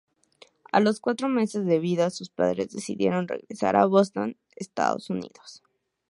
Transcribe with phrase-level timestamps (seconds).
[0.71, 5.61] A los cuatro meses de vida, sus padres decidieron regresar a Boston, Estados Unidos.